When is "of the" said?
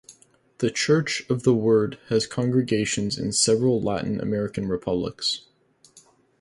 1.29-1.53